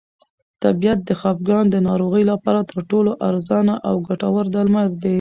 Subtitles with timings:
[0.63, 5.09] طبیعت د خپګان د ناروغۍ لپاره تر ټولو ارزانه او ګټور درمل دی.